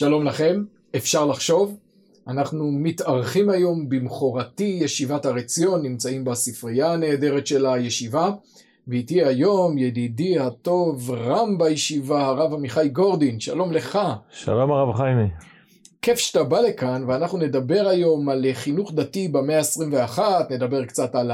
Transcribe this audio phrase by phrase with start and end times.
[0.00, 0.64] שלום לכם,
[0.96, 1.76] אפשר לחשוב.
[2.28, 8.30] אנחנו מתארחים היום במכורתי ישיבת הר עציון, נמצאים בספרייה הנהדרת של הישיבה,
[8.88, 13.98] ואיתי היום ידידי הטוב רם בישיבה, הרב עמיחי גורדין, שלום לך.
[14.30, 15.28] שלום הרב חיימי.
[16.02, 20.18] כיף שאתה בא לכאן, ואנחנו נדבר היום על חינוך דתי במאה ה-21,
[20.50, 21.30] נדבר קצת על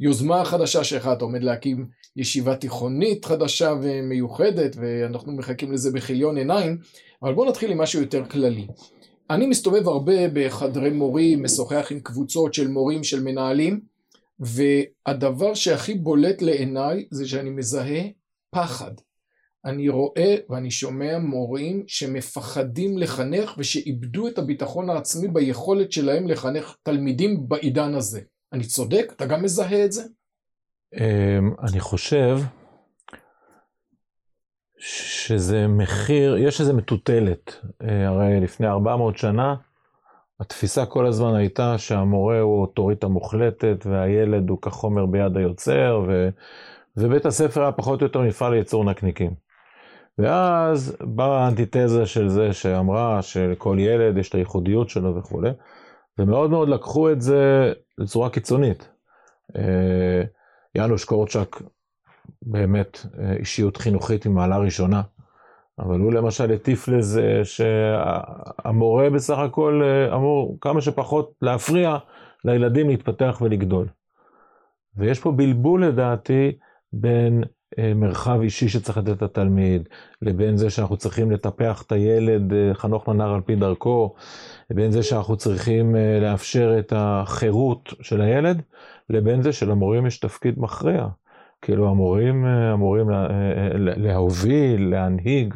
[0.00, 1.86] היוזמה החדשה שלך, אתה עומד להקים
[2.16, 6.78] ישיבה תיכונית חדשה ומיוחדת, ואנחנו מחכים לזה בכיליון עיניים,
[7.22, 8.66] אבל בואו נתחיל עם משהו יותר כללי.
[9.30, 13.80] אני מסתובב הרבה בחדרי מורים, משוחח עם קבוצות של מורים, של מנהלים,
[14.40, 18.02] והדבר שהכי בולט לעיניי זה שאני מזהה
[18.50, 18.92] פחד.
[19.64, 27.48] אני רואה ואני שומע מורים שמפחדים לחנך ושאיבדו את הביטחון העצמי ביכולת שלהם לחנך תלמידים
[27.48, 28.20] בעידן הזה.
[28.52, 29.12] אני צודק?
[29.16, 30.02] אתה גם מזהה את זה?
[30.94, 32.38] אמ, אני חושב
[34.78, 37.56] שזה מחיר, יש איזה מטוטלת.
[37.82, 39.54] אה, הרי לפני 400 שנה,
[40.40, 46.28] התפיסה כל הזמן הייתה שהמורה הוא אוטוריטה מוחלטת, והילד הוא כחומר ביד היוצר, ו...
[46.96, 49.34] ובית הספר היה פחות או יותר מפעל לייצור נקניקים.
[50.18, 55.50] ואז באה האנטיתזה של זה שאמרה שלכל ילד יש את הייחודיות שלו וכולי,
[56.20, 58.88] ומאוד מאוד לקחו את זה לצורה קיצונית.
[59.56, 60.22] אה,
[60.74, 61.62] יאנוש קורצ'אק
[62.42, 65.02] באמת אה, אישיות חינוכית ממעלה ראשונה,
[65.78, 71.96] אבל הוא למשל הטיף לזה שהמורה בסך הכל אה, אמור כמה שפחות להפריע
[72.44, 73.86] לילדים להתפתח ולגדול.
[74.96, 76.52] ויש פה בלבול לדעתי
[76.92, 77.44] בין
[77.78, 79.88] מרחב אישי שצריך לתת לתלמיד,
[80.22, 84.14] לבין זה שאנחנו צריכים לטפח את הילד חנוך לנער על פי דרכו,
[84.70, 88.62] לבין זה שאנחנו צריכים לאפשר את החירות של הילד,
[89.10, 91.06] לבין זה שלמורים יש תפקיד מכריע.
[91.62, 93.28] כאילו המורים אמורים לה,
[93.76, 95.54] להוביל, להנהיג.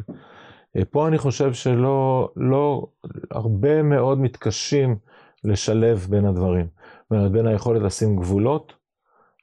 [0.91, 2.87] פה אני חושב שלא, לא,
[3.31, 4.95] הרבה מאוד מתקשים
[5.43, 6.67] לשלב בין הדברים.
[7.01, 8.73] זאת אומרת, בין היכולת לשים גבולות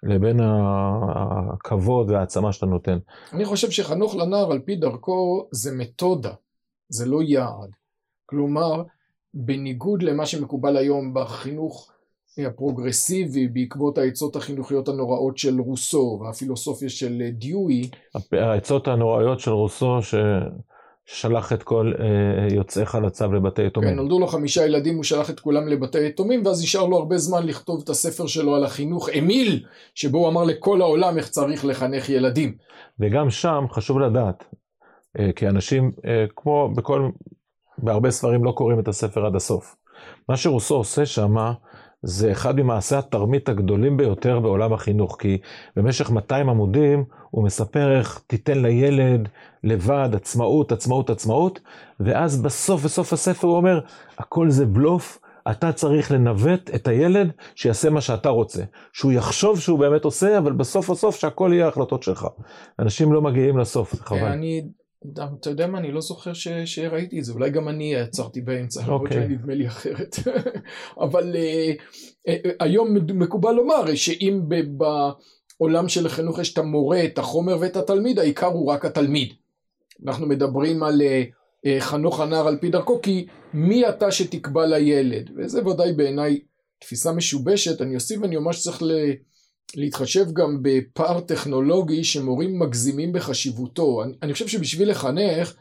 [0.02, 2.98] לבין הכבוד והעצמה שאתה נותן.
[3.32, 6.32] אני חושב שחנוך לנער על פי דרכו זה מתודה,
[6.88, 7.70] זה לא יעד.
[8.26, 8.82] כלומר,
[9.34, 11.92] בניגוד למה שמקובל היום בחינוך
[12.38, 17.90] הפרוגרסיבי בעקבות העצות החינוכיות הנוראות של רוסו והפילוסופיה של דיואי.
[18.32, 19.98] העצות הנוראיות של רוסו
[21.06, 23.90] ששלח את כל אה, יוצאיך לצו לבתי יתומים.
[23.90, 27.18] כן, נולדו לו חמישה ילדים, הוא שלח את כולם לבתי יתומים, ואז נשאר לו הרבה
[27.18, 29.64] זמן לכתוב את הספר שלו על החינוך אמיל,
[29.94, 32.56] שבו הוא אמר לכל העולם איך צריך לחנך ילדים.
[33.00, 34.44] וגם שם חשוב לדעת,
[35.18, 37.08] אה, כי אנשים, אה, כמו בכל,
[37.78, 39.76] בהרבה ספרים לא קוראים את הספר עד הסוף.
[40.28, 41.52] מה שרוסו עושה שמה,
[42.02, 45.38] זה אחד ממעשי התרמית הגדולים ביותר בעולם החינוך, כי
[45.76, 49.28] במשך 200 עמודים הוא מספר איך תיתן לילד
[49.64, 51.60] לבד עצמאות, עצמאות, עצמאות,
[52.00, 53.80] ואז בסוף, בסוף הספר הוא אומר,
[54.18, 55.18] הכל זה בלוף,
[55.50, 58.62] אתה צריך לנווט את הילד שיעשה מה שאתה רוצה.
[58.92, 62.26] שהוא יחשוב שהוא באמת עושה, אבל בסוף הסוף שהכל יהיה החלטות שלך.
[62.78, 64.18] אנשים לא מגיעים לסוף, חבל.
[64.18, 64.62] אני
[65.40, 68.80] אתה יודע מה, אני לא זוכר ש, שראיתי את זה, אולי גם אני עצרתי באמצע,
[68.80, 68.84] okay.
[68.84, 69.28] למרות אוקיי.
[69.28, 70.16] שנדמה לי אחרת.
[71.04, 71.80] אבל uh,
[72.28, 74.40] uh, היום מקובל לומר שאם
[75.58, 79.32] בעולם של החינוך יש את המורה, את החומר ואת התלמיד, העיקר הוא רק התלמיד.
[80.06, 85.30] אנחנו מדברים על uh, חנוך הנער על פי דרכו, כי מי אתה שתקבע לילד?
[85.36, 86.40] וזה ודאי בעיניי
[86.78, 88.92] תפיסה משובשת, אני אוסיף ואני אומר שצריך ל...
[89.76, 94.02] להתחשב גם בפער טכנולוגי שמורים מגזימים בחשיבותו.
[94.02, 95.54] אני, אני חושב שבשביל לחנך,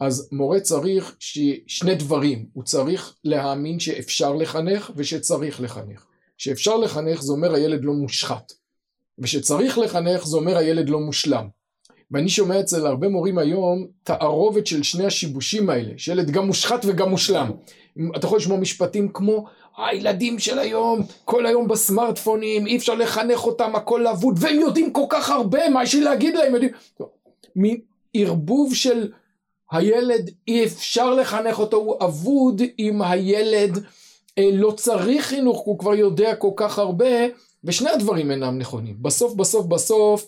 [0.00, 1.38] אז מורה צריך ש...
[1.66, 2.46] שני דברים.
[2.52, 6.04] הוא צריך להאמין שאפשר לחנך ושצריך לחנך.
[6.38, 8.52] שאפשר לחנך זה אומר הילד לא מושחת.
[9.18, 11.48] ושצריך לחנך זה אומר הילד לא מושלם.
[12.10, 17.10] ואני שומע אצל הרבה מורים היום תערובת של שני השיבושים האלה, שילד גם מושחת וגם
[17.10, 17.50] מושלם.
[18.16, 19.46] אתה יכול לשמוע משפטים כמו
[19.86, 25.04] הילדים של היום כל היום בסמארטפונים אי אפשר לחנך אותם הכל אבוד והם יודעים כל
[25.08, 26.54] כך הרבה מה יש לי להגיד להם?
[26.54, 26.72] יודעים.
[28.14, 29.12] מערבוב של
[29.70, 33.78] הילד אי אפשר לחנך אותו הוא אבוד אם הילד
[34.38, 37.06] אה, לא צריך חינוך הוא כבר יודע כל כך הרבה
[37.64, 38.96] ושני הדברים אינם נכונים.
[39.02, 40.26] בסוף בסוף בסוף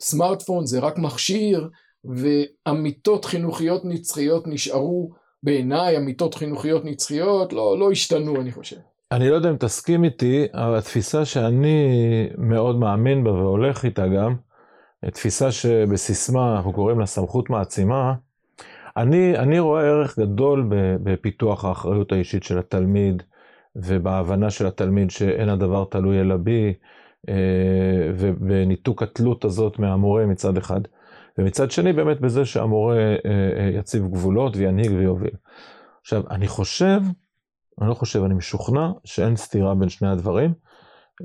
[0.00, 1.68] סמארטפון זה רק מכשיר
[2.04, 5.10] ואמיתות חינוכיות נצחיות נשארו
[5.48, 8.76] בעיניי אמיתות חינוכיות נצחיות לא, לא השתנו אני חושב.
[9.12, 11.78] אני לא יודע אם תסכים איתי, אבל התפיסה שאני
[12.38, 14.34] מאוד מאמין בה והולך איתה גם,
[15.12, 18.14] תפיסה שבסיסמה אנחנו קוראים לה סמכות מעצימה,
[18.96, 20.66] אני, אני רואה ערך גדול
[21.02, 23.22] בפיתוח האחריות האישית של התלמיד
[23.76, 26.74] ובהבנה של התלמיד שאין הדבר תלוי אלא בי
[27.28, 27.34] אה,
[28.14, 30.80] ובניתוק התלות הזאת מהמורה מצד אחד.
[31.38, 35.34] ומצד שני באמת בזה שהמורה אה, אה, יציב גבולות וינהיג ויוביל.
[36.00, 37.00] עכשיו, אני חושב,
[37.80, 40.52] אני לא חושב, אני משוכנע שאין סתירה בין שני הדברים,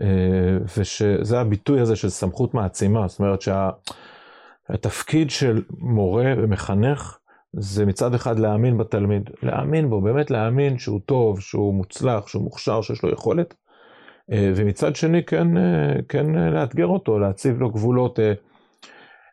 [0.02, 7.18] אה, ושזה הביטוי הזה של סמכות מעצימה, זאת אומרת שהתפקיד של מורה ומחנך,
[7.54, 12.82] זה מצד אחד להאמין בתלמיד, להאמין בו, באמת להאמין שהוא טוב, שהוא מוצלח, שהוא מוכשר,
[12.82, 13.54] שיש לו יכולת,
[14.30, 15.48] ומצד שני כן,
[16.10, 18.20] כן לאתגר אותו, להציב לו גבולות.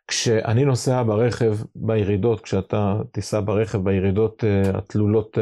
[0.07, 4.43] כשאני נוסע ברכב בירידות, כשאתה תיסע ברכב בירידות
[4.73, 5.37] התלולות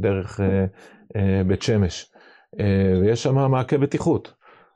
[0.00, 0.40] דרך
[1.46, 2.12] בית שמש,
[3.00, 4.34] ויש שם מעקה בטיחות.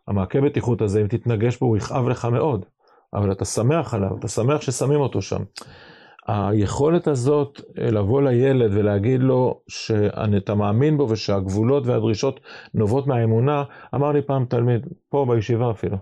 [0.09, 2.65] המעקה בטיחות הזה, אם תתנגש בו, הוא יכאב לך מאוד,
[3.15, 5.43] אבל אתה שמח עליו, אתה שמח ששמים אותו שם.
[6.27, 12.41] היכולת הזאת אה, לבוא לילד ולהגיד לו שאתה מאמין בו ושהגבולות והדרישות
[12.75, 13.65] נובעות מהאמונה,
[13.95, 15.97] אמר לי פעם תלמיד, פה בישיבה אפילו,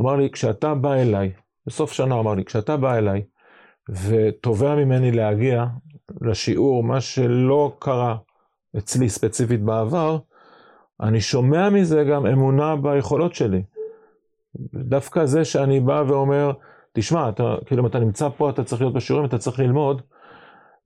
[0.00, 1.32] אמר לי, כשאתה בא אליי,
[1.66, 3.22] בסוף שנה אמר לי, כשאתה בא אליי
[3.88, 5.66] ותובע ממני להגיע
[6.20, 8.16] לשיעור, מה שלא קרה
[8.78, 10.18] אצלי ספציפית בעבר,
[11.00, 13.62] אני שומע מזה גם אמונה ביכולות שלי.
[14.74, 16.52] דווקא זה שאני בא ואומר,
[16.92, 20.02] תשמע, אתה, כאילו אם אתה נמצא פה, אתה צריך להיות בשיעורים, אתה צריך ללמוד,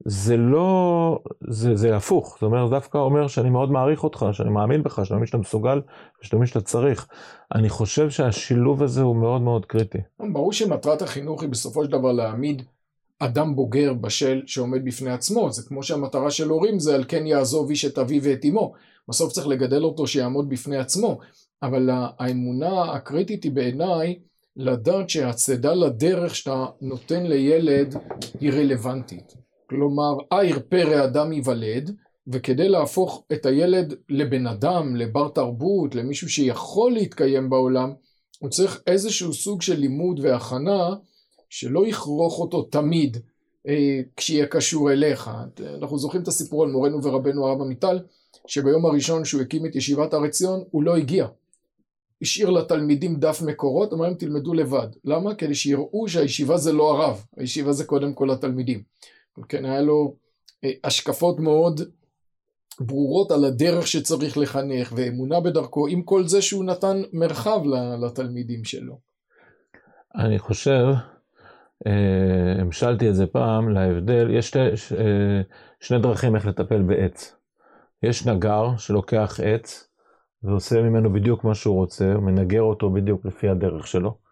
[0.04, 4.82] זה לא, זה, זה הפוך, זאת אומרת, דווקא אומר שאני מאוד מעריך אותך, שאני מאמין
[4.82, 5.80] בך, שאני מאמין שאתה מסוגל,
[6.22, 7.06] שאתה מאמין שאתה צריך.
[7.54, 9.98] אני חושב שהשילוב הזה הוא מאוד מאוד קריטי.
[10.32, 12.62] ברור שמטרת החינוך היא בסופו של דבר להעמיד
[13.18, 17.70] אדם בוגר בשל שעומד בפני עצמו, זה כמו שהמטרה של הורים זה על כן יעזוב
[17.70, 18.72] איש את אביו ואת אמו.
[19.08, 21.18] בסוף צריך לגדל אותו שיעמוד בפני עצמו,
[21.62, 24.18] אבל האמונה הקריטית היא בעיניי
[24.56, 27.96] לדעת שהצדה לדרך שאתה נותן לילד
[28.40, 29.45] היא רלוונטית.
[29.66, 31.96] כלומר, אייר פרא אדם ייוולד,
[32.28, 37.92] וכדי להפוך את הילד לבן אדם, לבר תרבות, למישהו שיכול להתקיים בעולם,
[38.38, 40.94] הוא צריך איזשהו סוג של לימוד והכנה
[41.50, 43.16] שלא יכרוך אותו תמיד
[43.68, 45.30] אה, כשיהיה קשור אליך.
[45.78, 47.98] אנחנו זוכרים את הסיפור על מורנו ורבנו הרב עמיטל,
[48.46, 51.26] שביום הראשון שהוא הקים את ישיבת הר עציון הוא לא הגיע.
[52.22, 54.88] השאיר לתלמידים דף מקורות, אמר להם תלמדו לבד.
[55.04, 55.34] למה?
[55.34, 58.82] כדי שיראו שהישיבה זה לא הרב, הישיבה זה קודם כל התלמידים.
[59.48, 60.16] כן, היה לו
[60.64, 61.80] אה, השקפות מאוד
[62.80, 67.60] ברורות על הדרך שצריך לחנך ואמונה בדרכו, עם כל זה שהוא נתן מרחב
[68.02, 68.98] לתלמידים שלו.
[70.14, 70.84] אני חושב,
[71.86, 75.40] אה, המשלתי את זה פעם להבדל, יש שתי, אה,
[75.80, 77.36] שני דרכים איך לטפל בעץ.
[78.02, 79.88] יש נגר שלוקח עץ
[80.42, 84.25] ועושה ממנו בדיוק מה שהוא רוצה, הוא מנגר אותו בדיוק לפי הדרך שלו.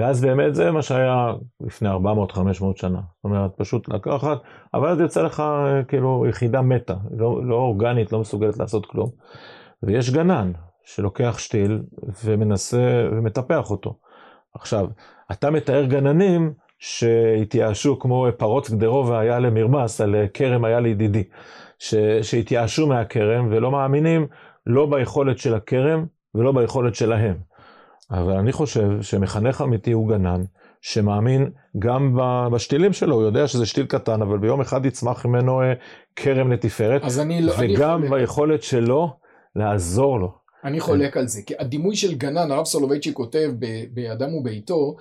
[0.00, 1.92] ואז באמת זה מה שהיה לפני 400-500
[2.76, 3.00] שנה.
[3.16, 4.38] זאת אומרת, פשוט לקחת,
[4.74, 5.42] אבל אז יוצא לך
[5.88, 9.10] כאילו יחידה מתה, לא, לא אורגנית, לא מסוגלת לעשות כלום.
[9.82, 10.52] ויש גנן
[10.84, 11.82] שלוקח שתיל
[12.24, 13.98] ומנסה ומטפח אותו.
[14.54, 14.86] עכשיו,
[15.32, 21.24] אתה מתאר גננים שהתייאשו כמו פרות גדרו והיה למרמס, על כרם היה לידידי.
[22.22, 24.26] שהתייאשו מהכרם ולא מאמינים
[24.66, 27.49] לא ביכולת של הכרם ולא ביכולת שלהם.
[28.10, 30.42] אבל אני חושב שמחנך אמיתי הוא גנן,
[30.80, 32.18] שמאמין גם
[32.52, 35.72] בשתילים שלו, הוא יודע שזה שתיל קטן, אבל ביום אחד יצמח ממנו אה,
[36.16, 37.02] כרם לתפארת,
[37.40, 39.08] לא, וגם ביכולת שלו
[39.56, 40.32] לעזור לו.
[40.64, 43.52] אני חולק על זה, כי הדימוי של גנן, הרב סולובייצ'י כותב
[43.94, 44.96] באדם וביתו,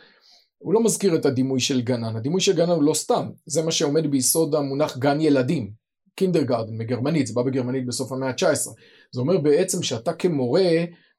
[0.58, 3.72] הוא לא מזכיר את הדימוי של גנן, הדימוי של גנן הוא לא סתם, זה מה
[3.72, 5.72] שעומד ביסוד המונח גן ילדים.
[6.16, 8.70] קינדרגרדן בגרמנית, זה בא בגרמנית בסוף המאה ה-19.
[9.12, 10.70] זה אומר בעצם שאתה כמורה,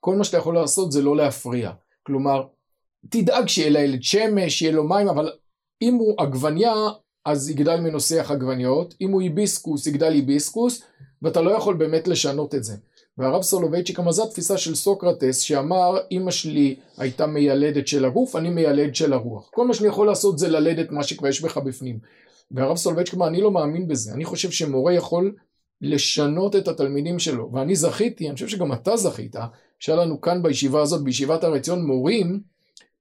[0.01, 1.71] כל מה שאתה יכול לעשות זה לא להפריע.
[2.03, 2.43] כלומר,
[3.09, 5.33] תדאג שיהיה לילד שמש, שיהיה לו מים, אבל
[5.83, 6.75] אם הוא עגבניה,
[7.25, 10.83] אז יגדל ממנו שיח עגבניות, אם הוא היביסקוס, יגדל היביסקוס,
[11.23, 12.77] ואתה לא יכול באמת לשנות את זה.
[13.19, 18.51] והרב סולובייצ'יק אמר, זו התפיסה של סוקרטס, שאמר, אמא שלי הייתה מיילדת של הגוף, אני
[18.51, 19.51] מיילד של הרוח.
[19.53, 21.99] כל מה שאני יכול לעשות זה ללדת מה שכבר יש בך בפנים.
[22.51, 25.35] והרב סולובייצ'יק אמר, אני לא מאמין בזה, אני חושב שמורה יכול
[25.81, 29.37] לשנות את התלמידים שלו, ואני זכיתי, אני חושב שגם אתה זכית,
[29.81, 32.41] שהיה לנו כאן בישיבה הזאת, בישיבת הר עציון, מורים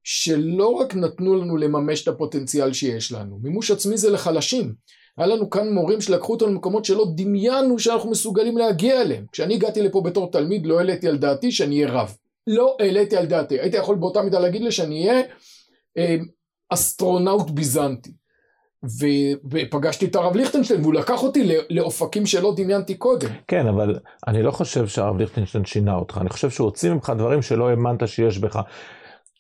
[0.04, 4.74] שלא רק נתנו לנו לממש את הפוטנציאל שיש לנו, מימוש עצמי זה לחלשים.
[5.18, 9.26] היה לנו כאן מורים שלקחו אותנו למקומות שלא דמיינו שאנחנו מסוגלים להגיע אליהם.
[9.32, 12.16] כשאני הגעתי לפה בתור תלמיד לא העליתי על דעתי שאני אהיה רב.
[12.48, 13.60] לא העליתי על דעתי.
[13.60, 15.22] הייתי יכול באותה מידה להגיד לי שאני אהיה
[15.98, 16.16] אה,
[16.70, 18.12] אסטרונאוט ביזנטי.
[19.52, 23.30] ופגשתי את הרב ליכטנשטיין והוא לקח אותי לאופקים שלא דמיינתי קודם.
[23.48, 27.42] כן, אבל אני לא חושב שהרב ליכטנשטיין שינה אותך, אני חושב שהוא הוציא ממך דברים
[27.42, 28.60] שלא האמנת שיש בך.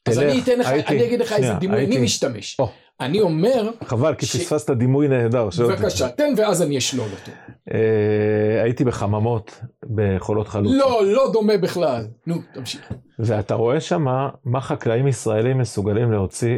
[0.05, 2.59] אז תלך, אני אתן לך, הייתי, אני אגיד לך שנייה, איזה דימוי הייתי, אני משתמש.
[2.59, 2.69] או,
[2.99, 3.69] אני אומר...
[3.83, 4.35] חבל, כי ש...
[4.35, 5.49] פספסת דימוי נהדר.
[5.59, 7.31] בבקשה, תן ואז אני אשלול אותו.
[7.73, 9.61] אה, הייתי בחממות
[9.95, 10.77] בחולות חלוצה.
[10.77, 12.07] לא, לא דומה בכלל.
[12.27, 12.93] נו, תמשיך.
[13.19, 14.05] ואתה רואה שם
[14.45, 16.57] מה חקלאים ישראלים מסוגלים להוציא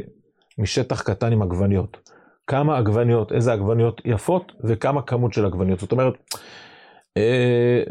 [0.57, 2.11] משטח קטן עם עגבניות.
[2.51, 5.79] כמה עגבניות, איזה עגבניות יפות וכמה כמות של עגבניות.
[5.79, 6.13] זאת אומרת,
[7.17, 7.83] אה,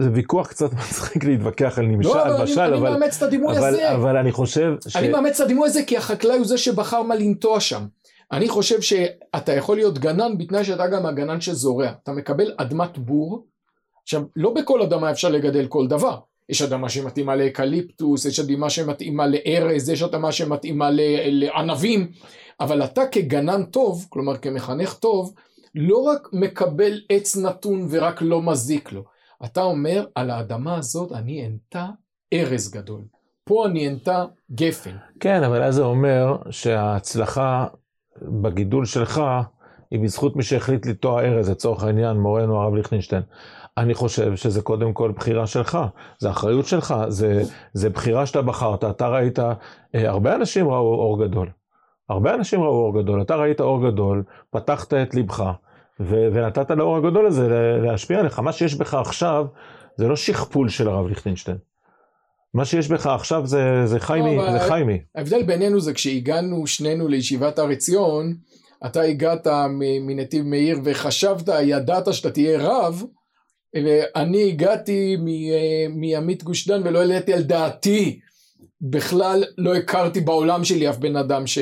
[0.00, 3.58] זה ויכוח קצת מצחיק להתווכח על נמשל, לא, אבל, אני, אבל, אני מאמץ את הדימוי
[3.58, 3.94] אבל, הזה.
[3.94, 4.96] אבל אני חושב ש...
[4.96, 7.82] אני מאמץ את הדימוי הזה כי החקלאי הוא זה שבחר מה לנטוע שם.
[8.32, 11.88] אני חושב שאתה יכול להיות גנן בתנאי שאתה גם הגנן שזורע.
[12.02, 13.46] אתה מקבל אדמת בור,
[14.02, 16.18] עכשיו לא בכל אדמה אפשר לגדל כל דבר.
[16.48, 20.88] יש אדמה שמתאימה לאקליפטוס, יש אדמה שמתאימה לארז, יש אדמה שמתאימה
[21.26, 22.08] לענבים,
[22.62, 25.34] אבל אתה כגנן טוב, כלומר כמחנך טוב,
[25.74, 29.04] לא רק מקבל עץ נתון ורק לא מזיק לו,
[29.44, 31.86] אתה אומר על האדמה הזאת אני אנטע
[32.32, 33.00] ארז גדול,
[33.44, 34.96] פה אני אנטע גפן.
[35.20, 37.66] כן, אבל אז זה אומר שההצלחה
[38.22, 39.22] בגידול שלך
[39.90, 43.22] היא בזכות מי שהחליט לטוע ארז, לצורך העניין מורנו הרב ליכטנשטיין.
[43.78, 45.78] אני חושב שזה קודם כל בחירה שלך,
[46.18, 47.42] זה אחריות שלך, זה,
[47.72, 49.54] זה בחירה שאתה בחרת, אתה ראית, אה,
[49.94, 51.48] הרבה אנשים ראו אור גדול.
[52.12, 55.50] הרבה אנשים ראו אור גדול, אתה ראית אור גדול, פתחת את ליבך,
[56.00, 57.48] ו- ונתת לאור הגדול הזה
[57.82, 58.38] להשפיע עליך.
[58.38, 59.46] מה שיש בך עכשיו,
[59.96, 61.56] זה לא שכפול של הרב ליכטנשטיין.
[62.54, 64.98] מה שיש בך עכשיו זה, זה חיימי, לא, זה חיימי.
[65.14, 68.34] ההבדל בינינו זה כשהגענו שנינו לישיבת הר עציון,
[68.86, 69.46] אתה הגעת
[70.00, 73.02] מנתיב מאיר וחשבת, ידעת שאתה תהיה רב,
[73.74, 75.16] ואני הגעתי
[75.90, 78.20] מעמית גוש דן ולא העליתי על דעתי
[78.80, 81.58] בכלל לא הכרתי בעולם שלי אף בן אדם ש...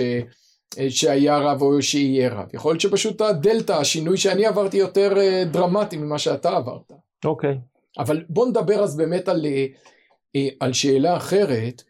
[0.88, 2.48] שהיה רב או שיהיה רב.
[2.54, 6.92] יכול להיות שפשוט הדלתא, השינוי שאני עברתי יותר אה, דרמטי ממה שאתה עברת.
[7.24, 7.50] אוקיי.
[7.50, 8.02] Okay.
[8.02, 9.66] אבל בוא נדבר אז באמת על, אה,
[10.36, 11.82] אה, על שאלה אחרת,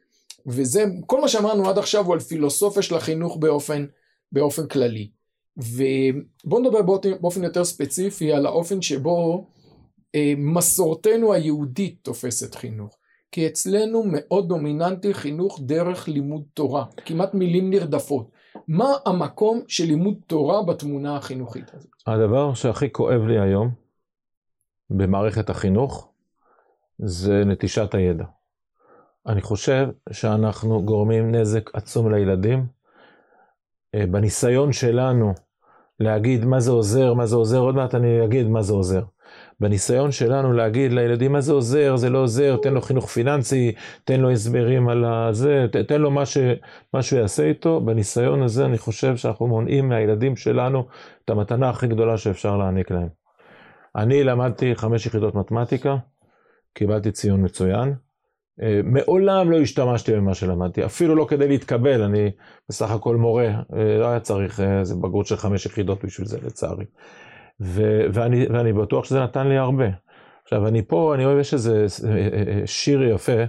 [0.47, 3.87] וזה, כל מה שאמרנו עד עכשיו הוא על פילוסופיה של החינוך באופן,
[4.33, 5.11] באופן כללי.
[5.57, 9.47] ובוא נדבר באופן, באופן יותר ספציפי על האופן שבו
[10.37, 12.97] מסורתנו היהודית תופסת חינוך.
[13.33, 18.31] כי אצלנו מאוד דומיננטי חינוך דרך לימוד תורה, כמעט מילים נרדפות.
[18.69, 21.91] מה המקום של לימוד תורה בתמונה החינוכית הזאת?
[22.07, 23.71] הדבר שהכי כואב לי היום
[24.91, 26.13] במערכת החינוך
[26.99, 28.25] זה נטישת הידע.
[29.27, 32.67] אני חושב שאנחנו גורמים נזק עצום לילדים.
[33.95, 35.33] אה, בניסיון שלנו
[36.01, 39.03] להגיד מה זה עוזר, מה זה עוזר, עוד מעט אני אגיד מה זה עוזר.
[39.61, 43.73] בניסיון שלנו להגיד לילדים מה זה עוזר, זה לא עוזר, תן לו חינוך פיננסי,
[44.05, 46.39] תן לו הסברים על הזה, תן לו מה, ש,
[46.95, 50.87] מה שהוא יעשה איתו, בניסיון הזה אני חושב שאנחנו מונעים מהילדים שלנו
[51.25, 53.09] את המתנה הכי גדולה שאפשר להעניק להם.
[53.97, 55.97] אני למדתי חמש יחידות מתמטיקה,
[56.75, 57.95] קיבלתי ציון מצוין.
[58.63, 62.31] אה, מעולם לא השתמשתי במה שלמדתי, אפילו לא כדי להתקבל, אני
[62.69, 66.85] בסך הכל מורה, אה, לא היה צריך איזה בגרות של חמש יחידות בשביל זה לצערי.
[67.61, 69.87] ו- ואני, ואני בטוח שזה נתן לי הרבה.
[70.43, 73.43] עכשיו, אני פה, אני אוהב, יש איזה אה, אה, אה, שיר יפה,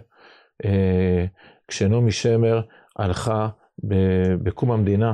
[1.67, 2.61] כשנעמי שמר
[2.97, 3.49] הלכה
[4.43, 5.13] בקום המדינה,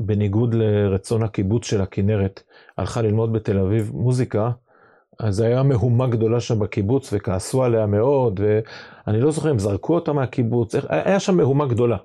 [0.00, 2.42] בניגוד לרצון הקיבוץ של הכנרת,
[2.78, 4.50] הלכה ללמוד בתל אביב מוזיקה,
[5.20, 9.94] אז זה היה מהומה גדולה שם בקיבוץ, וכעסו עליה מאוד, ואני לא זוכר אם זרקו
[9.94, 11.96] אותה מהקיבוץ, היה שם מהומה גדולה.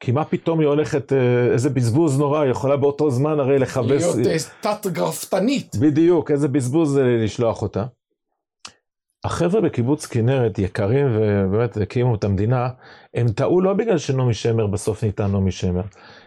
[0.00, 4.16] כי מה פתאום היא הולכת, אה, איזה בזבוז נורא, היא יכולה באותו זמן הרי לכבס...
[4.16, 5.76] להיות אה, תת גרפתנית.
[5.76, 7.84] בדיוק, איזה בזבוז זה לשלוח אותה.
[9.24, 12.68] החבר'ה בקיבוץ כנרת, יקרים ובאמת הקימו את המדינה,
[13.14, 15.82] הם טעו לא בגלל שנעמי שמר בסוף ניתן נעמי שמר,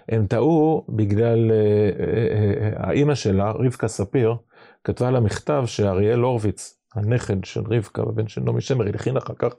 [0.10, 4.36] הם טעו בגלל אה, האימא שלה, רבקה ספיר,
[4.84, 9.54] כתבה לה מכתב שאריאל הורוביץ, הנכד של רבקה, הבן של נעמי שמר, הלחין אחר כך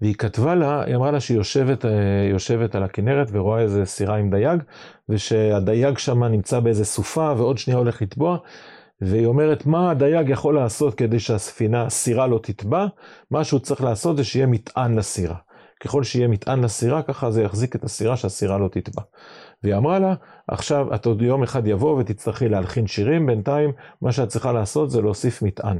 [0.00, 1.90] והיא כתבה לה, היא אמרה לה שהיא יושבת, אה,
[2.30, 4.62] יושבת על הכנרת ורואה איזה סירה עם דייג,
[5.08, 8.38] ושהדייג שם נמצא באיזה סופה ועוד שנייה הולך לטבוע,
[9.00, 12.86] והיא אומרת מה הדייג יכול לעשות כדי שהספינה, הסירה לא תטבע,
[13.30, 15.36] מה שהוא צריך לעשות זה שיהיה מטען לסירה.
[15.80, 19.02] ככל שיהיה מטען לסירה, ככה זה יחזיק את הסירה שהסירה לא תטבע.
[19.62, 20.14] והיא אמרה לה,
[20.48, 23.72] עכשיו את עוד יום אחד יבוא ותצטרכי להלחין שירים, בינתיים
[24.02, 25.78] מה שאת צריכה לעשות זה להוסיף מטען.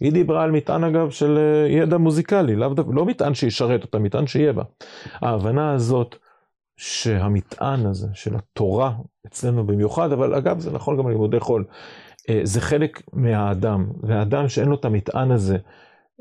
[0.00, 4.26] היא דיברה על מטען אגב של אה, ידע מוזיקלי, לא, לא מטען שישרת אותה, מטען
[4.26, 4.62] שיהיה בה.
[5.12, 6.16] ההבנה הזאת
[6.76, 8.92] שהמטען הזה של התורה
[9.26, 11.64] אצלנו במיוחד, אבל אגב זה נכון גם ללימודי חול,
[12.30, 15.56] אה, זה חלק מהאדם, והאדם שאין לו את המטען הזה,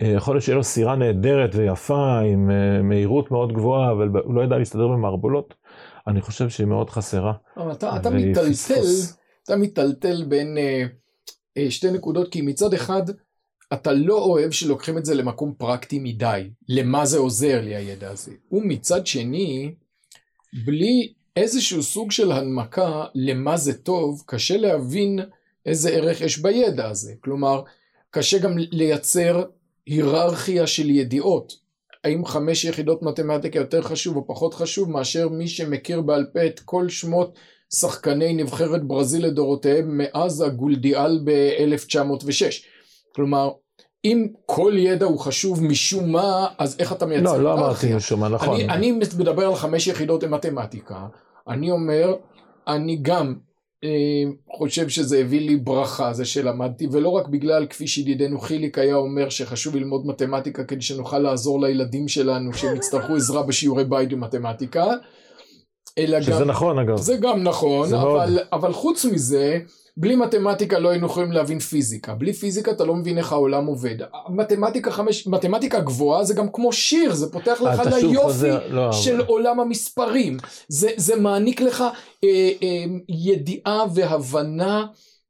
[0.01, 2.51] אה, יכול להיות שיהיה לו סירה נהדרת ויפה עם
[2.83, 5.53] מהירות מאוד גבוהה, אבל הוא לא ידע להסתדר במערבולות,
[6.07, 7.33] אני חושב שהיא מאוד חסרה.
[7.57, 8.81] אבל אתה, אתה מיטלטל,
[9.43, 10.57] אתה מיטלטל בין
[11.69, 13.03] שתי נקודות, כי מצד אחד
[13.73, 18.31] אתה לא אוהב שלוקחים את זה למקום פרקטי מדי, למה זה עוזר לי הידע הזה.
[18.51, 19.73] ומצד שני,
[20.65, 25.19] בלי איזשהו סוג של הנמקה למה זה טוב, קשה להבין
[25.65, 27.13] איזה ערך יש בידע הזה.
[27.21, 27.61] כלומר,
[28.09, 29.43] קשה גם לייצר
[29.85, 31.53] היררכיה של ידיעות.
[32.03, 36.59] האם חמש יחידות מתמטיקה יותר חשוב או פחות חשוב מאשר מי שמכיר בעל פה את
[36.59, 37.35] כל שמות
[37.73, 42.45] שחקני נבחרת ברזיל לדורותיהם מאז הגולדיאל ב-1906.
[43.15, 43.51] כלומר,
[44.05, 47.37] אם כל ידע הוא חשוב משום מה, אז איך אתה מייצר?
[47.37, 48.55] לא, לא אמרתי משום מה, נכון.
[48.55, 51.07] אני, אני מדבר על חמש יחידות במתמטיקה,
[51.47, 52.15] אני אומר,
[52.67, 53.35] אני גם
[53.83, 53.89] אה,
[54.57, 59.29] חושב שזה הביא לי ברכה, זה שלמדתי, ולא רק בגלל, כפי שידידנו חיליק היה אומר,
[59.29, 64.85] שחשוב ללמוד מתמטיקה כדי שנוכל לעזור לילדים שלנו שהם יצטרכו עזרה בשיעורי בית במתמטיקה,
[65.97, 66.37] אלא שזה גם...
[66.37, 66.97] שזה נכון אגב.
[66.97, 68.47] זה גם נכון, זה אבל, מאוד...
[68.53, 69.59] אבל חוץ מזה,
[69.97, 72.13] בלי מתמטיקה לא היינו יכולים להבין פיזיקה.
[72.13, 73.95] בלי פיזיקה אתה לא מבין איך העולם עובד.
[74.29, 79.15] מתמטיקה, חמש, מתמטיקה גבוהה זה גם כמו שיר, זה פותח לך ליופי חוזר, לא, של
[79.15, 79.25] אבל...
[79.25, 80.37] עולם המספרים.
[80.67, 81.81] זה, זה מעניק לך
[82.23, 84.85] אה, אה, ידיעה והבנה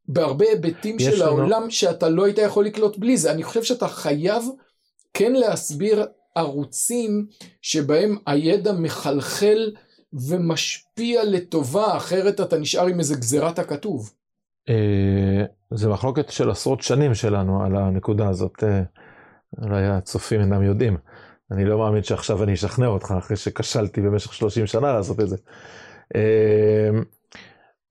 [0.07, 1.23] בהרבה היבטים של לנו...
[1.23, 3.31] העולם שאתה לא היית יכול לקלוט בלי זה.
[3.31, 4.43] אני חושב שאתה חייב
[5.13, 7.25] כן להסביר ערוצים
[7.61, 9.71] שבהם הידע מחלחל
[10.13, 14.13] ומשפיע לטובה, אחרת אתה נשאר עם איזה גזירת הכתוב.
[14.69, 18.63] אה, זה מחלוקת של עשרות שנים שלנו על הנקודה הזאת.
[18.63, 18.81] אה,
[19.63, 20.97] אולי הצופים אינם יודעים.
[21.51, 25.37] אני לא מאמין שעכשיו אני אשכנע אותך אחרי שכשלתי במשך 30 שנה לעשות את זה.
[26.15, 26.89] אה,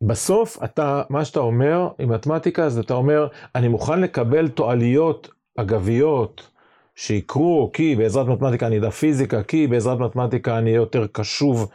[0.03, 6.49] בסוף אתה, מה שאתה אומר עם מתמטיקה, אז אתה אומר, אני מוכן לקבל תועליות אגביות
[6.95, 11.71] שיקרו, כי בעזרת מתמטיקה אני אדע פיזיקה, כי בעזרת מתמטיקה אני אהיה יותר קשוב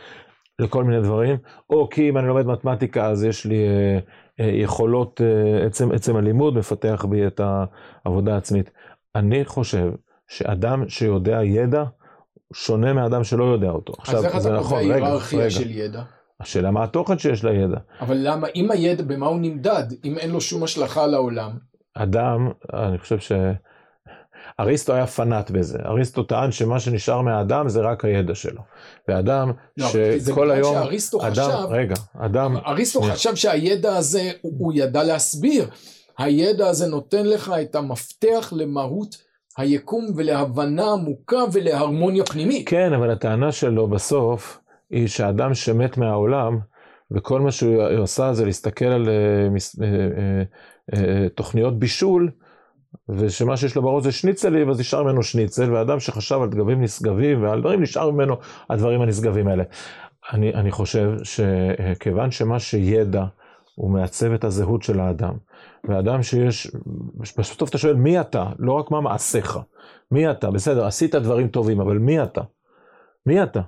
[0.60, 1.38] לכל מיני דברים,
[1.70, 4.00] או כי אם אני לומד מתמטיקה אז יש לי אה,
[4.40, 7.42] אה, יכולות, אה, עצם, עצם הלימוד מפתח בי את
[8.06, 8.72] העבודה העצמית.
[9.16, 9.92] אני חושב
[10.28, 11.84] שאדם שיודע ידע,
[12.54, 13.94] שונה מאדם שלא יודע אותו.
[13.94, 16.02] אז עכשיו, איך אתה קובע נכון, היררכיה של ידע?
[16.40, 17.78] השאלה מה התוכן שיש לידע.
[18.02, 21.52] אבל למה, אם הידע, במה הוא נמדד, אם אין לו שום השלכה לעולם?
[21.94, 23.32] אדם, אני חושב ש...
[24.60, 28.62] אריסטו היה פנאט בזה, אריסטו טען שמה שנשאר מהאדם זה רק הידע שלו.
[29.08, 29.88] ואדם לא,
[30.25, 33.16] שכל היום, שאריסטו אדם, חשב, רגע, אדם, אריסטו שנייה.
[33.16, 35.70] חשב שהידע הזה, הוא, הוא ידע להסביר,
[36.18, 39.16] הידע הזה נותן לך את המפתח למהות
[39.58, 42.70] היקום ולהבנה עמוקה ולהרמוניה פנימית.
[42.70, 46.60] כן, אבל הטענה שלו בסוף היא שאדם שמת מהעולם,
[47.12, 51.00] וכל מה שהוא עושה זה להסתכל על uh, uh, uh,
[51.36, 52.31] תוכניות בישול,
[53.10, 57.44] ושמה שיש לו בראש זה שניצלים, אז נשאר ממנו שניצל, ואדם שחשב על דגבים נשגבים
[57.44, 58.36] ועל דברים, נשאר ממנו
[58.70, 59.64] הדברים הנשגבים האלה.
[60.34, 63.25] אני, אני חושב שכיוון שמה שידע
[63.75, 65.34] הוא מעצב את הזהות של האדם,
[65.84, 66.72] ואדם שיש,
[67.38, 69.60] בסוף אתה שואל מי אתה, לא רק מה מעשיך,
[70.12, 72.42] מי אתה, בסדר, עשית דברים טובים, אבל מי אתה?
[73.25, 73.62] מי אתה?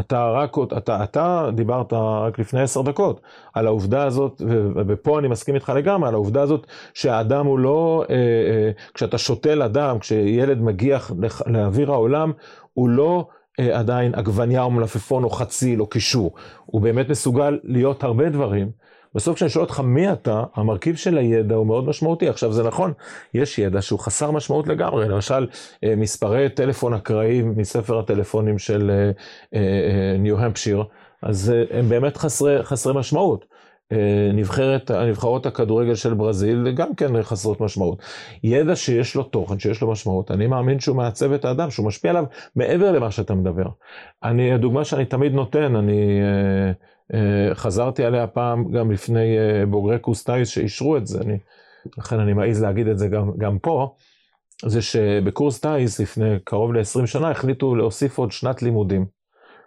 [0.00, 3.20] אתה רק, אתה, אתה דיברת רק לפני עשר דקות
[3.54, 4.42] על העובדה הזאת,
[4.88, 9.62] ופה אני מסכים איתך לגמרי, על העובדה הזאת שהאדם הוא לא, אה, אה, כשאתה שותל
[9.62, 11.12] אדם, כשילד מגיח
[11.46, 12.32] לאוויר העולם,
[12.72, 13.28] הוא לא
[13.60, 16.34] אה, עדיין עגבניה או מלפפון או חציל או קישור,
[16.66, 18.70] הוא באמת מסוגל להיות הרבה דברים.
[19.14, 22.28] בסוף כשאני שואל אותך מי אתה, המרכיב של הידע הוא מאוד משמעותי.
[22.28, 22.92] עכשיו זה נכון,
[23.34, 25.46] יש ידע שהוא חסר משמעות לגמרי, למשל
[25.84, 29.10] אה, מספרי טלפון אקראיים מספר הטלפונים של
[30.18, 33.54] ניו-המפשיר, אה, אה, אז הם באמת חסרי, חסרי משמעות.
[34.34, 38.02] נבחרת, נבחרות הכדורגל של ברזיל גם כן חסרות משמעות.
[38.44, 42.10] ידע שיש לו תוכן, שיש לו משמעות, אני מאמין שהוא מעצב את האדם, שהוא משפיע
[42.10, 42.24] עליו
[42.56, 43.66] מעבר למה שאתה מדבר.
[44.22, 46.20] אני, הדוגמה שאני תמיד נותן, אני...
[46.22, 46.72] אה,
[47.54, 51.38] חזרתי עליה פעם גם לפני אה, בוגרי קורס טיס שאישרו את זה, אני,
[51.98, 53.94] לכן אני מעז להגיד את זה גם, גם פה,
[54.66, 59.06] זה שבקורס טיס לפני קרוב ל-20 שנה החליטו להוסיף עוד שנת לימודים,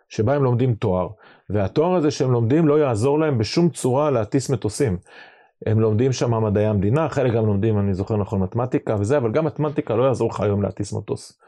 [0.09, 1.07] שבה הם לומדים תואר,
[1.49, 4.97] והתואר הזה שהם לומדים לא יעזור להם בשום צורה להטיס מטוסים.
[5.65, 9.45] הם לומדים שם מדעי המדינה, חלק גם לומדים, אני זוכר נכון, מתמטיקה וזה, אבל גם
[9.45, 11.39] מתמטיקה לא יעזור לך היום להטיס מטוס.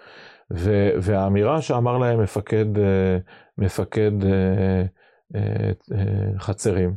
[1.02, 3.18] והאמירה שאמר להם מפקד, אה,
[3.58, 4.84] מפקד אה, אה,
[6.38, 6.94] חצרים,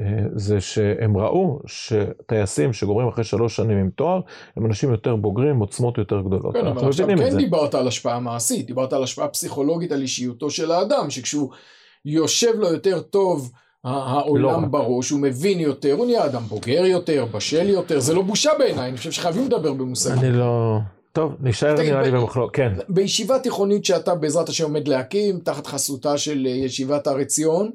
[0.00, 4.20] אה, זה שהם ראו שטייסים שגומרים אחרי שלוש שנים עם תואר,
[4.56, 6.54] הם אנשים יותר בוגרים, עוצמות יותר גדולות.
[6.54, 10.72] כן, אבל עכשיו כן דיברת על השפעה מעשית, דיברת על השפעה פסיכולוגית על אישיותו של
[10.72, 11.50] האדם, שכשהוא
[12.04, 13.50] יושב לו יותר טוב
[13.84, 18.22] העולם לא בראש, הוא מבין יותר, הוא נהיה אדם בוגר יותר, בשל יותר, זה לא
[18.22, 20.18] בושה בעיניי, אני חושב שחייבים לדבר במושגים.
[20.18, 20.78] אני לא...
[21.14, 22.72] טוב, נשאר נראה לי במחלוקת, כן.
[22.88, 27.70] בישיבה תיכונית שאתה בעזרת השם עומד להקים, תחת חסותה של אה, ישיבת הר עציון,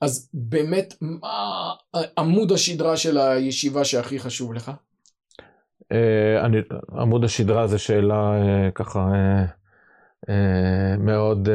[0.00, 1.72] אז באמת, מה
[2.18, 4.70] עמוד השדרה של הישיבה שהכי חשוב לך?
[5.92, 6.58] אה, אני,
[6.98, 9.08] עמוד השדרה זה שאלה אה, ככה
[10.98, 11.48] מאוד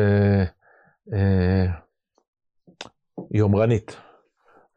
[3.31, 3.95] יומרנית.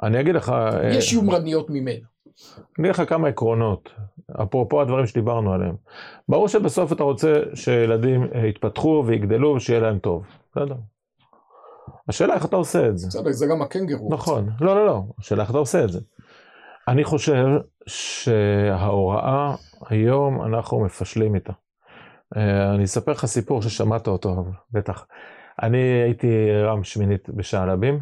[0.03, 0.53] אני אגיד לך...
[0.93, 2.12] יש יומרניות ממנו.
[2.79, 3.93] אני אגיד לך כמה עקרונות,
[4.43, 5.77] אפרופו הדברים שדיברנו עליהם.
[6.29, 10.77] ברור שבסוף אתה רוצה שילדים אה, יתפתחו ויגדלו ושיהיה להם טוב, בסדר?
[12.09, 13.07] השאלה איך אתה עושה את זה.
[13.07, 14.09] בסדר, זה גם הקנגרו.
[14.13, 16.01] נכון, לא, לא, לא, השאלה איך אתה עושה את זה.
[16.89, 17.47] אני חושב
[17.87, 19.55] שההוראה,
[19.89, 21.53] היום אנחנו מפשלים איתה.
[22.37, 25.07] אה, אני אספר לך סיפור ששמעת אותו, בטח.
[25.63, 28.01] אני הייתי רם שמינית בשעלבים,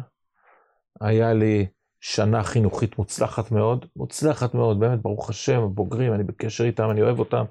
[1.01, 1.67] היה לי
[2.01, 7.19] שנה חינוכית מוצלחת מאוד, מוצלחת מאוד, באמת, ברוך השם, בוגרים, אני בקשר איתם, אני אוהב
[7.19, 7.43] אותם,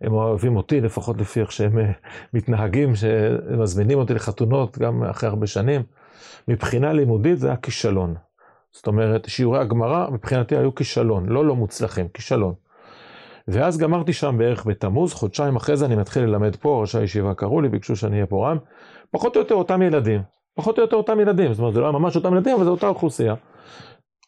[0.00, 1.92] הם אוהבים אותי, לפחות לפי איך שהם אה,
[2.34, 5.82] מתנהגים, שהם מזמינים אותי לחתונות גם אחרי הרבה שנים.
[6.48, 8.14] מבחינה לימודית זה היה כישלון.
[8.72, 12.54] זאת אומרת, שיעורי הגמרא מבחינתי היו כישלון, לא לא מוצלחים, כישלון.
[13.48, 17.60] ואז גמרתי שם בערך בתמוז, חודשיים אחרי זה אני מתחיל ללמד פה, ראשי הישיבה קראו
[17.60, 18.58] לי, ביקשו שאני אהיה פה רם,
[19.10, 20.22] פחות או יותר אותם ילדים,
[20.54, 22.70] פחות או יותר אותם ילדים, זאת אומרת זה לא היה ממש אותם ילדים, אבל זו
[22.70, 23.34] אותה אוכלוסייה.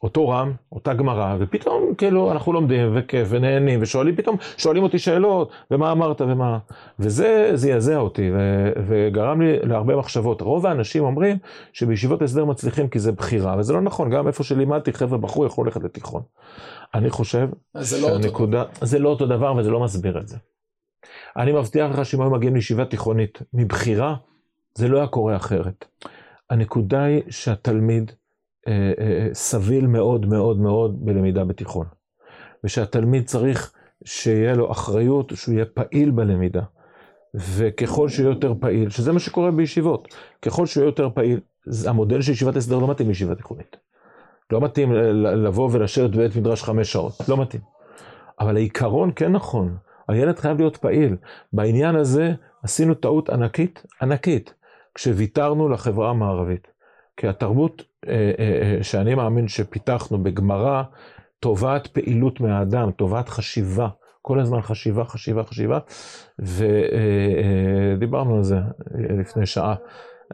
[0.02, 5.50] אותו רם, אותה גמרא, ופתאום כאילו אנחנו לומדים וכיף ונהנים ושואלים, פתאום שואלים אותי שאלות,
[5.70, 6.58] ומה אמרת ומה,
[6.98, 10.40] וזה זעזע אותי ו, וגרם לי להרבה מחשבות.
[10.40, 11.38] רוב האנשים אומרים
[11.72, 15.66] שבישיבות הסדר מצליחים כי זה בחירה, וזה לא נכון, גם איפה שלימדתי חבר'ה בחור יכול
[15.66, 16.22] ללכת לתיכון.
[16.94, 20.36] אני חושב לא שהנקודה, לא זה לא אותו דבר וזה לא מסביר את זה.
[21.36, 24.16] אני מבטיח לך שאם היו מגיעים לישיבה תיכונית מבחירה,
[24.74, 25.84] זה לא היה קורה אחרת.
[26.50, 28.12] הנקודה היא שהתלמיד
[29.32, 31.86] סביל מאוד מאוד מאוד בלמידה בתיכון.
[32.64, 33.72] ושהתלמיד צריך
[34.04, 36.62] שיהיה לו אחריות, שהוא יהיה פעיל בלמידה.
[37.34, 41.40] וככל שהוא יותר פעיל, שזה מה שקורה בישיבות, ככל שהוא יותר פעיל,
[41.86, 43.76] המודל של ישיבת הסדר לא מתאים לישיבה תיכונית.
[44.52, 47.62] לא מתאים לבוא ולשבת בבית מדרש חמש שעות, לא מתאים.
[48.40, 49.76] אבל העיקרון כן נכון,
[50.08, 51.16] הילד חייב להיות פעיל.
[51.52, 54.54] בעניין הזה עשינו טעות ענקית, ענקית,
[54.94, 56.75] כשוויתרנו לחברה המערבית.
[57.16, 60.82] כי התרבות אה, אה, אה, שאני מאמין שפיתחנו בגמרא,
[61.40, 63.88] תובעת פעילות מהאדם, תובעת חשיבה,
[64.22, 65.78] כל הזמן חשיבה, חשיבה, חשיבה,
[67.98, 68.56] ודיברנו על זה
[69.18, 69.74] לפני שעה,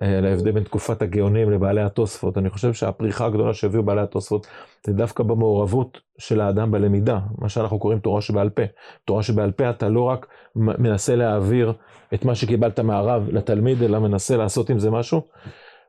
[0.01, 2.39] על ההבדל בין תקופת הגאונים לבעלי התוספות.
[2.39, 4.47] אני חושב שהפריחה הגדולה שהביאו בעלי התוספות
[4.87, 8.63] זה דווקא במעורבות של האדם בלמידה, מה שאנחנו קוראים תורה שבעל פה.
[9.05, 11.73] תורה שבעל פה אתה לא רק מנסה להעביר
[12.15, 15.23] את מה שקיבלת מהרב לתלמיד, אלא מנסה לעשות עם זה משהו.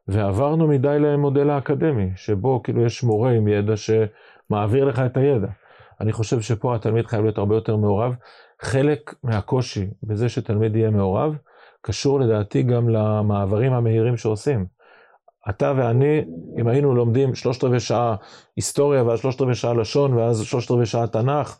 [0.07, 5.47] ועברנו מדי למודל האקדמי, שבו כאילו יש מורה עם ידע שמעביר לך את הידע.
[6.01, 8.13] אני חושב שפה התלמיד חייב להיות הרבה יותר מעורב.
[8.61, 11.37] חלק מהקושי בזה שתלמיד יהיה מעורב,
[11.81, 14.65] קשור לדעתי גם למעברים המהירים שעושים.
[15.49, 16.21] אתה ואני,
[16.59, 18.15] אם היינו לומדים שלושת רבעי שעה
[18.55, 21.57] היסטוריה ואז שלושת רבעי שעה לשון ואז שלושת רבעי שעה תנ"ך,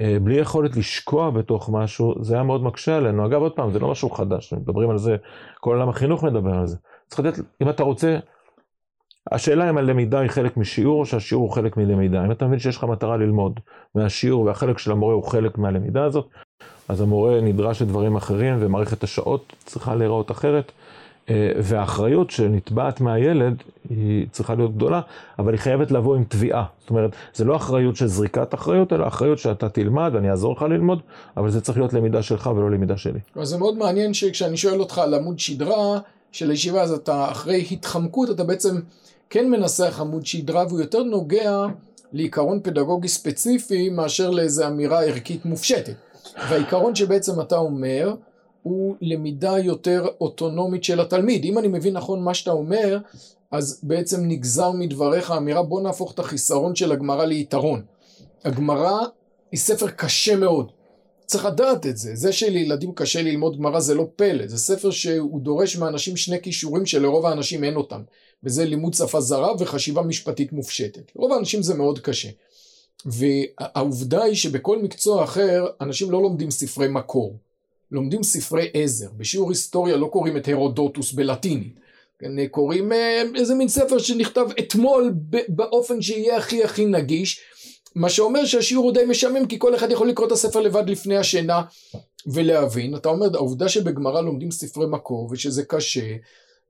[0.00, 3.26] אה, בלי יכולת לשקוע בתוך משהו, זה היה מאוד מקשה עלינו.
[3.26, 5.16] אגב, עוד פעם, זה לא משהו חדש, מדברים על זה,
[5.60, 6.76] כל עולם החינוך מדבר על זה.
[7.10, 8.18] צריך לתת, אם אתה רוצה,
[9.32, 12.24] השאלה אם הלמידה היא חלק משיעור או שהשיעור הוא חלק מלמידה.
[12.24, 13.60] אם אתה מבין שיש לך מטרה ללמוד
[13.94, 16.28] מהשיעור והחלק של המורה הוא חלק מהלמידה הזאת,
[16.88, 20.72] אז המורה נדרש לדברים אחרים ומערכת השעות צריכה להיראות אחרת.
[21.30, 25.00] אה, והאחריות שנתבעת מהילד היא צריכה להיות גדולה,
[25.38, 26.64] אבל היא חייבת לבוא עם תביעה.
[26.80, 30.62] זאת אומרת, זה לא אחריות של זריקת אחריות, אלא אחריות שאתה תלמד ואני אעזור לך
[30.62, 31.00] ללמוד,
[31.36, 33.18] אבל זה צריך להיות למידה שלך ולא למידה שלי.
[33.36, 35.98] אז זה מאוד מעניין שכשאני שואל אותך על עמוד שדרה,
[36.32, 38.80] של הישיבה, אז אתה אחרי התחמקות, אתה בעצם
[39.30, 41.66] כן מנסח עמוד שדרה והוא יותר נוגע
[42.12, 45.94] לעיקרון פדגוגי ספציפי מאשר לאיזו אמירה ערכית מופשטת.
[46.48, 48.14] והעיקרון שבעצם אתה אומר
[48.62, 51.44] הוא למידה יותר אוטונומית של התלמיד.
[51.44, 52.98] אם אני מבין נכון מה שאתה אומר,
[53.50, 57.82] אז בעצם נגזר מדבריך האמירה בוא נהפוך את החיסרון של הגמרא ליתרון.
[58.44, 58.98] הגמרא
[59.52, 60.70] היא ספר קשה מאוד.
[61.30, 62.14] צריך לדעת את זה.
[62.14, 66.86] זה שלילדים קשה ללמוד גמרא זה לא פלא, זה ספר שהוא דורש מאנשים שני כישורים
[66.86, 68.02] שלרוב האנשים אין אותם,
[68.44, 71.12] וזה לימוד שפה זרה וחשיבה משפטית מופשטת.
[71.16, 72.28] לרוב האנשים זה מאוד קשה.
[73.06, 77.36] והעובדה היא שבכל מקצוע אחר אנשים לא לומדים ספרי מקור,
[77.90, 79.08] לומדים ספרי עזר.
[79.16, 81.80] בשיעור היסטוריה לא קוראים את הרודוטוס בלטינית.
[82.18, 85.14] כן, קוראים אה, איזה מין ספר שנכתב אתמול
[85.48, 87.40] באופן שיהיה הכי הכי נגיש
[87.94, 91.16] מה שאומר שהשיעור הוא די משעמם כי כל אחד יכול לקרוא את הספר לבד לפני
[91.16, 91.62] השינה
[92.26, 92.96] ולהבין.
[92.96, 96.16] אתה אומר העובדה שבגמרא לומדים ספרי מקור ושזה קשה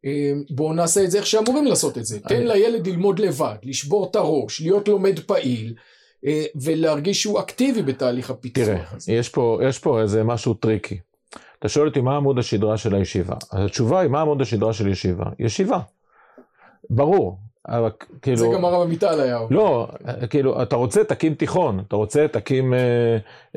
[0.05, 2.21] אה, בואו נעשה את זה איך שאמורים לעשות את זה.
[2.21, 5.75] תן לילד ללמוד לבד, לשבור את הראש, להיות לומד פעיל
[6.27, 8.85] אה, ולהרגיש שהוא אקטיבי בתהליך הפיתוח תראה.
[9.09, 10.99] יש פה, יש פה איזה משהו טריקי.
[11.59, 13.35] אתה שואל אותי מה עמוד השדרה של הישיבה.
[13.53, 15.25] התשובה היא מה עמוד השדרה של ישיבה?
[15.39, 15.79] ישיבה.
[16.91, 17.91] ברור, אבל
[18.23, 18.37] כאילו...
[18.37, 19.41] זה גם הרב עמיטל היה.
[19.51, 19.89] לא,
[20.31, 22.79] כאילו, אתה רוצה, תקים תיכון, אתה רוצה, תקים אה,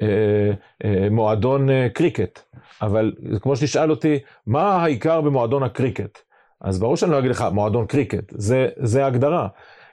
[0.02, 0.52] אה,
[0.86, 2.40] אה, מועדון אה, קריקט.
[2.82, 6.20] אבל כמו שתשאל אותי, מה העיקר במועדון הקריקט?
[6.62, 9.48] אז ברור שאני לא אגיד לך, מועדון קריקט, זה, זה ההגדרה.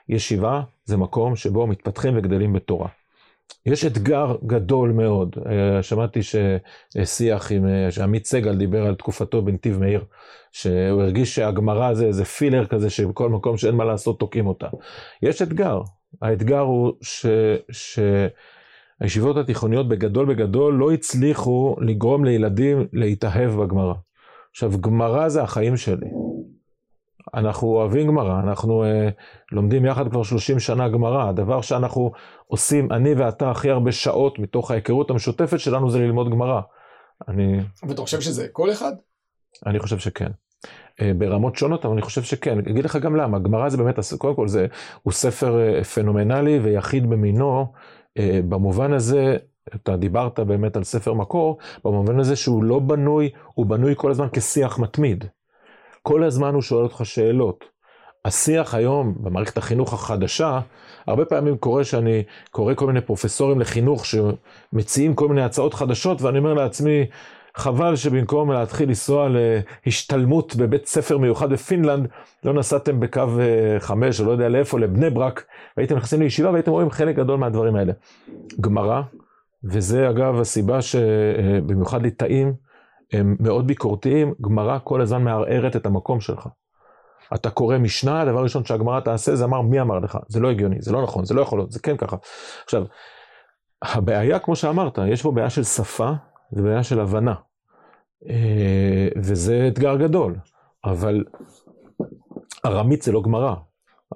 [0.09, 2.87] ישיבה זה מקום שבו מתפתחים וגדלים בתורה.
[3.65, 5.35] יש אתגר גדול מאוד.
[5.49, 10.03] אה, שמעתי ששיח עם, אה, שעמית סגל דיבר על תקופתו בנתיב מאיר,
[10.51, 14.67] שהוא הרגיש שהגמרא זה איזה פילר כזה שבכל מקום שאין מה לעשות תוקעים אותה.
[15.21, 15.81] יש אתגר.
[16.21, 17.25] האתגר הוא ש...
[17.71, 17.99] ש...
[18.99, 23.93] הישיבות התיכוניות בגדול בגדול לא הצליחו לגרום לילדים להתאהב בגמרא.
[24.51, 26.07] עכשיו, גמרא זה החיים שלי.
[27.33, 28.87] אנחנו אוהבים גמרא, אנחנו uh,
[29.51, 31.29] לומדים יחד כבר 30 שנה גמרא.
[31.29, 32.11] הדבר שאנחנו
[32.47, 36.61] עושים, אני ואתה, הכי הרבה שעות מתוך ההיכרות המשותפת שלנו זה ללמוד גמרא.
[37.27, 37.59] אני...
[37.87, 38.91] ואתה חושב שזה כל אחד?
[39.65, 40.31] אני חושב שכן.
[40.65, 42.59] Uh, ברמות שונות, אבל אני חושב שכן.
[42.59, 43.39] אני אגיד לך גם למה.
[43.39, 44.67] גמרא זה באמת, קודם כל, זה,
[45.01, 47.73] הוא ספר uh, פנומנלי ויחיד במינו.
[48.19, 49.37] Uh, במובן הזה,
[49.75, 54.27] אתה דיברת באמת על ספר מקור, במובן הזה שהוא לא בנוי, הוא בנוי כל הזמן
[54.33, 55.25] כשיח מתמיד.
[56.01, 57.65] כל הזמן הוא שואל אותך שאלות.
[58.25, 60.59] השיח היום במערכת החינוך החדשה,
[61.07, 66.37] הרבה פעמים קורה שאני קורא כל מיני פרופסורים לחינוך שמציעים כל מיני הצעות חדשות, ואני
[66.37, 67.05] אומר לעצמי,
[67.55, 69.27] חבל שבמקום להתחיל לנסוע
[69.85, 72.07] להשתלמות בבית ספר מיוחד בפינלנד,
[72.43, 75.45] לא נסעתם בקו אה, חמש, או לא יודע לאיפה, לבני ברק,
[75.77, 77.93] והייתם נכנסים לישיבה והייתם רואים חלק גדול מהדברים האלה.
[78.61, 79.01] גמרא,
[79.63, 82.53] וזה אגב הסיבה שבמיוחד ליטאים,
[83.13, 86.47] הם מאוד ביקורתיים, גמרא כל הזמן מערערת את המקום שלך.
[87.35, 90.17] אתה קורא משנה, הדבר הראשון שהגמרא תעשה זה אמר, מי אמר לך?
[90.27, 92.17] זה לא הגיוני, זה לא נכון, זה לא יכול להיות, זה כן ככה.
[92.63, 92.83] עכשיו,
[93.81, 96.11] הבעיה, כמו שאמרת, יש פה בעיה של שפה,
[96.51, 97.33] זה בעיה של הבנה.
[98.29, 100.35] אה, וזה אתגר גדול,
[100.85, 101.23] אבל
[102.65, 103.55] ארמית זה לא גמרא.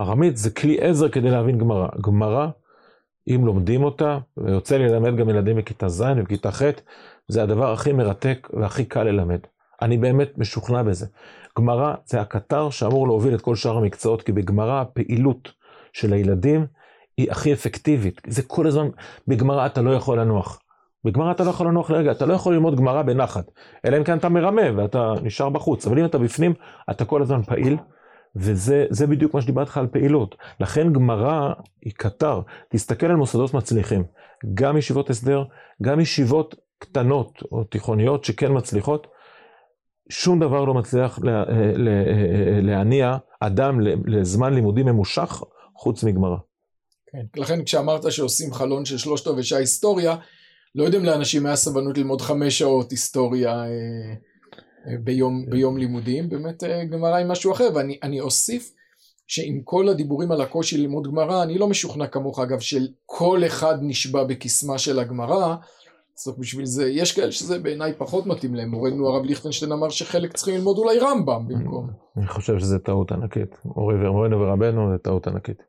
[0.02, 1.88] ארמית זה כלי עזר כדי להבין גמרא.
[2.02, 2.48] גמרא,
[3.28, 6.62] אם לומדים אותה, ויוצא לי ללמד גם ילדים בכיתה ז' ובכיתה ח',
[7.28, 9.40] זה הדבר הכי מרתק והכי קל ללמד.
[9.82, 11.06] אני באמת משוכנע בזה.
[11.58, 15.52] גמרא זה הקטר שאמור להוביל את כל שאר המקצועות, כי בגמרא הפעילות
[15.94, 16.66] של הילדים
[17.18, 18.22] היא הכי אפקטיבית.
[18.28, 18.88] זה כל הזמן,
[19.28, 20.60] בגמרא אתה לא יכול לנוח.
[21.04, 23.52] בגמרא אתה לא יכול לנוח לרגע, אתה לא יכול ללמוד גמרא בנחת.
[23.86, 25.88] אלא אם כן אתה מרמה ואתה נשאר בחוץ.
[25.88, 26.54] אבל אם אתה בפנים,
[26.92, 27.78] אתה כל הזמן פעיל,
[28.36, 30.36] וזה בדיוק מה שדיברתי לך על פעילות.
[30.60, 32.42] לכן גמרא היא קטר.
[32.70, 34.04] תסתכל על מוסדות מצליחים.
[34.54, 35.44] גם ישיבות הסדר,
[35.82, 36.56] גם ישיבות
[36.86, 39.08] קטנות או תיכוניות שכן מצליחות,
[40.10, 41.44] שום דבר לא מצליח לה,
[41.76, 41.92] לה,
[42.62, 45.44] להניע אדם לזמן לימודי ממושך
[45.76, 46.38] חוץ מגמרא.
[47.12, 50.16] כן, לכן כשאמרת שעושים חלון של שלושת רבעי שעה היסטוריה,
[50.76, 53.66] לא יודעים לאנשים היה סבלנות ללמוד חמש שעות היסטוריה אה,
[54.88, 58.72] אה, ביום, ביום לימודים, באמת אה, גמרא היא משהו אחר, ואני אוסיף
[59.28, 63.76] שעם כל הדיבורים על הקושי ללמוד גמרא, אני לא משוכנע כמוך אגב של כל אחד
[63.82, 65.56] נשבע בקסמה של הגמרא,
[66.16, 70.34] צריך בשביל זה, יש כאלה שזה בעיניי פחות מתאים להם, מורנו הרב ליכטנשטיין אמר שחלק
[70.34, 71.90] צריכים ללמוד אולי רמב"ם במקום.
[72.18, 75.64] אני חושב שזה טעות ענקית, מורנו ורבנו זה טעות ענקית.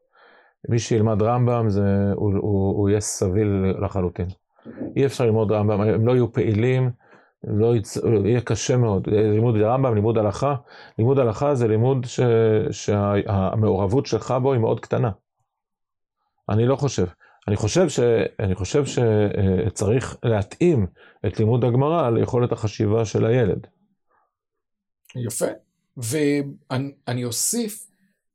[0.69, 1.83] מי שילמד רמב"ם זה,
[2.15, 4.27] הוא, הוא, הוא יהיה סביל לחלוטין.
[4.97, 6.91] אי אפשר ללמוד רמב"ם, הם לא יהיו פעילים,
[7.45, 7.97] לא יצ...
[8.25, 9.07] יהיה קשה מאוד.
[9.07, 10.55] לימוד רמב"ם, לימוד הלכה,
[10.99, 12.21] לימוד הלכה זה לימוד ש...
[12.71, 15.11] שהמעורבות שלך בו היא מאוד קטנה.
[16.49, 17.07] אני לא חושב.
[17.49, 18.01] אני חושב, ש,
[18.41, 20.87] אני חושב שצריך להתאים
[21.27, 23.67] את לימוד הגמרא ליכולת החשיבה של הילד.
[25.17, 25.47] יפה.
[25.97, 27.87] ואני אוסיף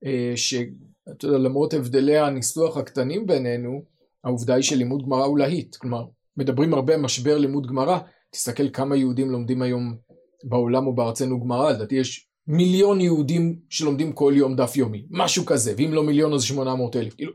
[0.06, 3.84] אה, שאתה יודע, למרות הבדלי הניסוח הקטנים בינינו,
[4.24, 5.76] העובדה היא שלימוד גמרא הוא להיט.
[5.76, 6.06] כלומר,
[6.38, 8.00] מדברים הרבה על משבר לימוד גמרא,
[8.32, 9.96] תסתכל כמה יהודים לומדים היום
[10.44, 15.74] בעולם או בארצנו גמרא, לדעתי יש מיליון יהודים שלומדים כל יום דף יומי, משהו כזה,
[15.78, 17.14] ואם לא מיליון אז שמונה מאות אלף.
[17.16, 17.34] כאילו,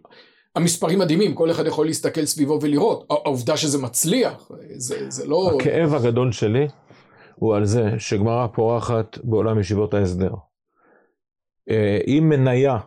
[0.57, 3.07] המספרים מדהימים, כל אחד יכול להסתכל סביבו ולראות.
[3.11, 5.51] העובדה שזה מצליח, זה, זה לא...
[5.61, 6.67] הכאב הגדול שלי
[7.35, 10.31] הוא על זה שגמרא פורחת בעולם ישיבות ההסדר.
[11.71, 12.79] אה, אם מניה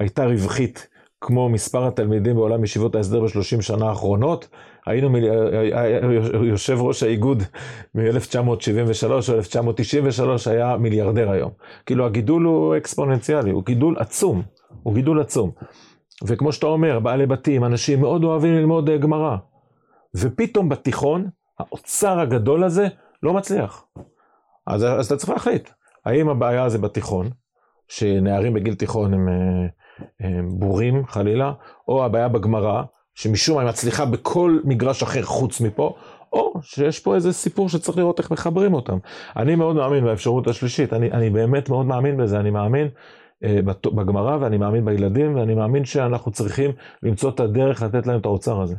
[0.00, 0.88] הייתה רווחית
[1.20, 4.48] כמו מספר התלמידים בעולם ישיבות ההסדר בשלושים שנה האחרונות,
[4.86, 5.16] היינו מ...
[6.44, 7.42] יושב ראש האיגוד
[7.94, 11.50] מ-1973 או 1993 היה מיליארדר היום.
[11.86, 14.42] כאילו הגידול הוא אקספוננציאלי, הוא גידול עצום,
[14.82, 15.50] הוא גידול עצום.
[16.24, 19.36] וכמו שאתה אומר, בעלי בתים, אנשים מאוד אוהבים ללמוד אה, גמרא.
[20.16, 22.88] ופתאום בתיכון, האוצר הגדול הזה
[23.22, 23.84] לא מצליח.
[24.66, 25.70] אז, אז אתה צריך להחליט,
[26.04, 27.30] האם הבעיה זה בתיכון,
[27.88, 29.66] שנערים בגיל תיכון הם, אה,
[30.20, 31.52] הם בורים חלילה,
[31.88, 32.82] או הבעיה בגמרא,
[33.14, 35.94] שמשום מה היא מצליחה בכל מגרש אחר חוץ מפה,
[36.32, 38.98] או שיש פה איזה סיפור שצריך לראות איך מחברים אותם.
[39.36, 42.88] אני מאוד מאמין באפשרות השלישית, אני, אני באמת מאוד מאמין בזה, אני מאמין
[43.94, 46.70] בגמרא, ואני מאמין בילדים, ואני מאמין שאנחנו צריכים
[47.02, 48.74] למצוא את הדרך לתת להם את האוצר הזה.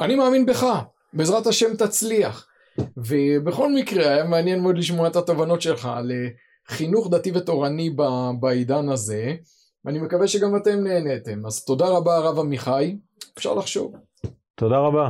[0.00, 0.66] אני מאמין בך,
[1.12, 2.46] בעזרת השם תצליח.
[2.96, 6.28] ובכל מקרה, היה מעניין מאוד לשמוע את התובנות שלך על אה,
[6.68, 7.90] חינוך דתי ותורני
[8.40, 9.34] בעידן הזה,
[9.84, 11.46] ואני מקווה שגם אתם נהניתם.
[11.46, 12.98] אז תודה רבה הרב עמיחי,
[13.38, 13.94] אפשר לחשוב.
[14.54, 15.08] תודה רבה.